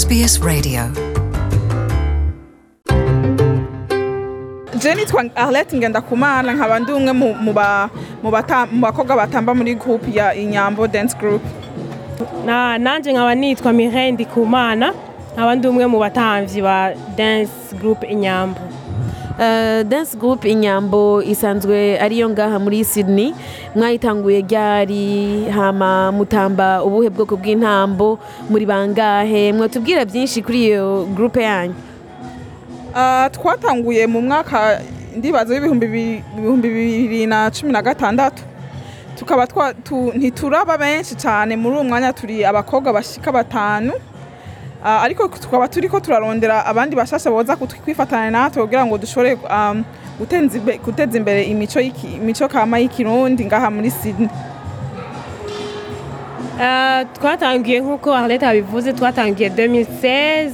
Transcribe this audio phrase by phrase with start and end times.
[0.00, 0.82] SBS Radio.
[4.82, 7.34] je nitwa arlette ngendakumana nkaba ndi umwe mu-
[8.80, 11.42] bakobwa batamba muri groupe ya inyambo dance group
[12.46, 14.92] na nanje nkaba nitwa Mireille Ndikumana
[15.34, 18.60] nkaba ndi umwe mu batamvyi ba dance group Inyambo
[19.38, 23.34] dance group inyambo isanzwe ariyo ngaha muri Sydney.
[23.74, 25.44] Mwayitanguye ryari?
[25.50, 28.18] Hama mutamba ubuhe bwoko bw'intambo?
[28.50, 29.52] Muri bangahe?
[29.52, 31.74] Mwatubwira byinshi kuri iyo groupe yanyu.
[32.94, 34.80] Ah, twatanguye mu mwaka
[35.16, 38.42] ndibaza w'ibihumbi bi- ibihumbi bibiri na cumi na gatandatu.
[39.16, 39.46] Tukaba
[40.14, 43.92] ntituraba benshi cyane muri uwo mwanya turi abakobwa bashika batanu.
[44.84, 49.84] Ariko tukaba turiko turarondera abandi bashasha boza kwifatanya natwe kugira ngo dushobore um,
[50.18, 54.28] guteza imbe- guteza imbere imico kama y'ikirundi ngaha muri Sydney.
[56.60, 60.50] Eh, twatangiye nk'uko Arlette yabivuze twatangiye 2016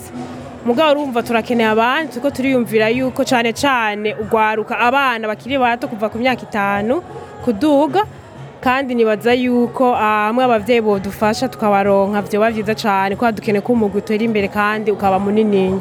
[0.66, 6.18] mugabo urumva turakeneye abandi turiko turiyumvira yuko cane cane ugwaruka abana bakiri bato kuva ku
[6.18, 7.02] myaka itanu
[7.44, 8.02] kuduga.
[8.62, 13.98] Kandi nibaza yuko ah, hamwe abavyeyi bodufasha tukabaronka vyoba vyiza cane kuko dukeneye ko umugwi
[13.98, 15.80] utera imbere kandi ukaba munininya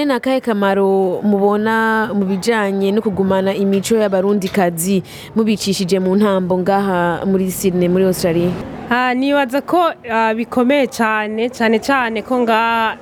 [0.00, 5.02] ni akahe kamaro mubona mu bijanye no kugumana imico y'abarundikazi
[5.36, 8.48] mubicishije mu ntambo ngaha muri Sydney muri Australia?
[8.88, 12.96] Ah, nibaza ko ah, bikomeye cyane cyane cyane ko nga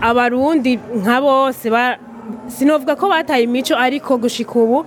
[0.00, 1.72] abarundi nka bose
[2.52, 4.84] sinovuga ko bataye imico ariko gushika ubu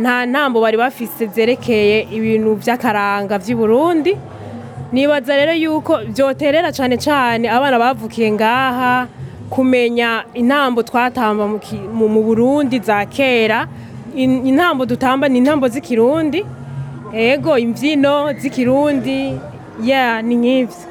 [0.00, 4.12] nta ntambo bari bafise zerekeye ibintu vy'akaranga vy'i Burundi
[4.92, 9.06] nibaza rero yuko vyoterera cyane cyane abana bavukiye ngaha
[9.50, 13.66] kumenya intambo twatamba mu Burundi za kera.
[14.14, 16.44] In- intambo dutamba ni intambo z'ikirundi.
[17.12, 19.34] Ego imvyino z'ikirundi
[19.84, 20.87] ya ni nk'ivyo.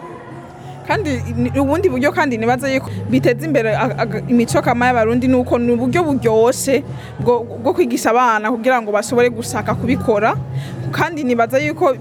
[0.88, 3.76] Kandi ni- ubundi buryo kandi nibaza yuko biteza imbere
[4.28, 6.84] imico kama y'abarundi nuko ni uburyo buryoshe
[7.20, 10.36] bwo kwigisha abana kugira ngo bashobore gushaka kubikora.
[10.92, 11.94] Kandi nibaza yuko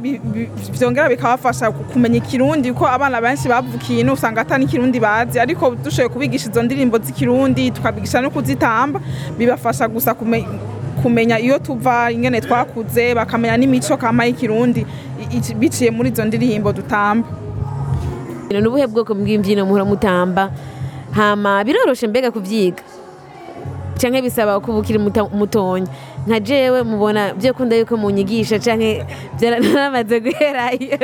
[0.78, 5.40] vyongera bikabafasha ku- kumenya ikirundi ko abana benshi bavukiye ino usanga ata n'ikirundi bazi.
[5.40, 9.00] Ariko dushoboye kubigisha izo ndirimbo z'ikirundi tukabigisha no kuzitamba
[9.38, 10.46] bibafasha gusa kume-
[11.02, 14.86] kumenya iyo tuva ingene twakuze bakamenya n'imico kama y'ikirundi
[15.58, 17.26] biciye muri izo ndirimbo dutamba
[18.50, 20.50] ni ubuhe bwoko bw'imbyino muhora mutamba?
[21.12, 22.82] Hama biroroshe mbega kuvyiga
[23.98, 25.86] canke bisaba ko uba ukiri muto- mutonya
[26.26, 29.04] nka jewe mubona vyokunda yuko munyigisha canke
[29.38, 30.98] vyaramaze guherayo.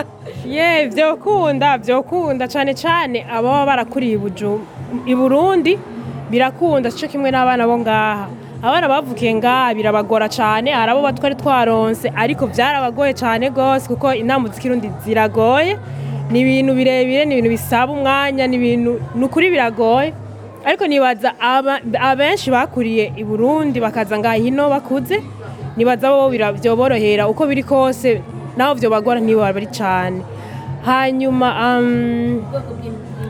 [0.46, 4.18] Ye vyokunda vyokunda cane cane ababa barakuriye
[5.06, 5.78] i Burundi
[6.30, 6.90] birakunda.
[6.90, 8.28] Sico kimwe n'abana bo ngaha.
[8.62, 10.70] Abana bavukiye ngaha birabagora cane.
[10.72, 15.78] Hari abo twari twaronse ariko vyarabagoye cane gose kuko intambo z'ikirundi ziragoye.
[16.30, 20.12] Ni ibintu birebire ni ibintu bisaba umwanya ni ibintu ni ukuri biragoye.
[20.64, 21.32] Ariko nibaza
[22.00, 25.22] abenshi bakuriye i Burundi bakaza ngaha hino bakuze
[25.76, 28.20] nibaza bo vyoborohera uko biri kose
[28.56, 30.22] naho vyobagora ntibabari cane.
[30.84, 32.42] Hanyuma um,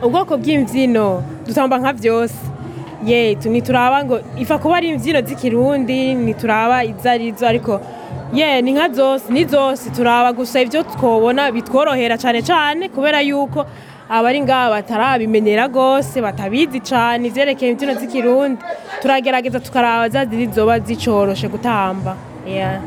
[0.01, 2.37] ubwoko bw'imvyino dutamba nka vyose
[3.05, 7.81] ye tu- ntituraba ngo ifa kuba ari imvyino z'ikirundi ntituraba izo ari zo ariko
[8.33, 13.65] ye ni nka zose ni zose turaba gusa ivyo twobona bitworohera cane cane kubera yuko
[14.09, 18.61] abari ngaha batarabimenyera gose batabizi cane ivyerekeye imvyino z'ikirundi
[19.01, 20.49] turagerageza tukaraba za ziri
[20.85, 22.15] zicoroshe gutamba
[22.47, 22.79] yeah.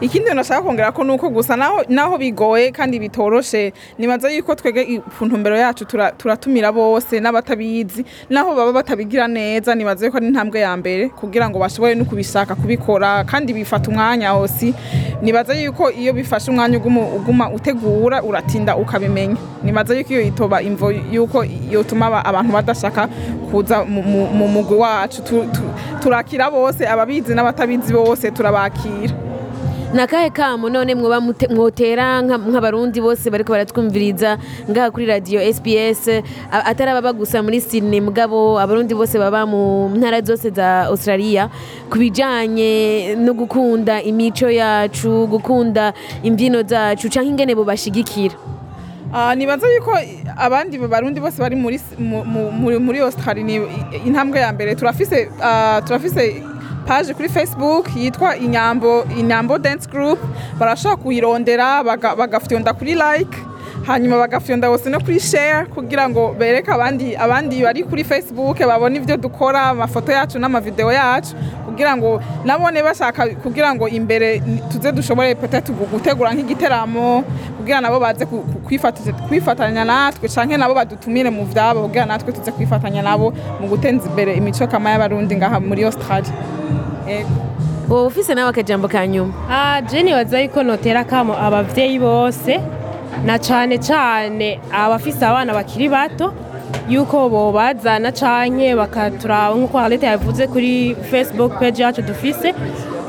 [0.00, 1.56] Ikindi nashaka kongera ko nuko gusa
[1.88, 8.54] naho bigoye kandi bitoroshe nibaza yuko twege ku ntumbero yacu tura- turatumira bose n'abatabizi naho
[8.54, 13.24] baba batabigira neza nibaza yuko ari intambwe ya mbere kugira ngo bashobore no kubishaka kubikora
[13.24, 14.74] kandi bifata umwanya osi
[15.22, 19.36] nibaza yuko iyo bifashe umwanya uguma, utegura uratinda ukabimenya.
[19.64, 21.40] Nibaza yuko iyo itoba imvo yuko
[21.72, 23.08] yotuma aba- abantu badashaka
[23.50, 25.22] kuza mu- mu mu mugwi wacu.
[25.24, 29.14] Tu- tu- turakira bose ababizi n'abatabizi bose turabakira.
[29.96, 34.36] Ni akahe kamo none mute- mwotera nka- nk'abarundi bose bariko baratwumviriza
[34.70, 36.20] ngaha kuri radio sps
[36.52, 41.48] atari ababa gusa muri sydney mugabo abarundi bose baba mu ntara zose za australia
[41.90, 48.36] ku bijanye no gukunda imico yacu gukunda imbyino zacu canke ingene bobashigikira
[49.14, 49.94] Ah, nibaza yuko
[50.36, 52.50] abandi barundi bose bari muri mu- mu-
[52.80, 53.62] muri Australia
[54.04, 54.74] intambwe ya mbere.
[54.74, 56.42] Turafise ah, turafise
[56.86, 60.18] page kuri Facebook yitwa Inyambo Inyambo Dance Group
[60.58, 63.36] barashaka kuyirondera baga- bagafyonda kuri like
[63.86, 68.96] hanyuma bagafyonda bose no kuri share kugira ngo bereke abandi abandi bari kuri Facebook babone
[68.96, 71.34] ibyo dukora amafoto yacu n'amavideo yacu
[71.66, 74.42] kugira ngo nabone bashaka kugira ngo imbere
[74.72, 77.22] tuze dushobore peut-être gutegura nk'igiteramo
[77.58, 78.26] kugira nabo baze
[79.28, 84.34] kwifatanya natwe canke nabo badutumire mu vyabo kugira natwe tuze kwifatanya nabo mu guteza imbere
[84.34, 86.32] imico kama y'abarundi ngaha muri australia.
[87.88, 89.32] Wowe ufise nawe akajambo ka nyuma?
[89.50, 92.60] Ah, je nibaza yuko notera kamo abavyeyi bose
[93.24, 96.32] na cane cane abafise abana bakiri bato
[96.88, 102.54] yuko bobazana canke bakaturaba nk'uko Harlete yavuze kuri Facebook page yacu dufise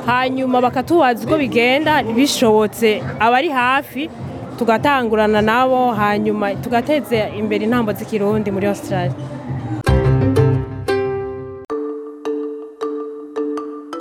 [0.06, 4.10] hanyuma bakatubaza uko bigenda bishobotse abari hafi
[4.60, 9.12] tugatangurana nabo hanyuma tugateza imbere intambo z'ikirundi muri Australia.